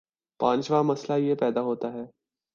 [0.39, 2.05] پانچواں مسئلہ یہ پیدا ہوتا ہے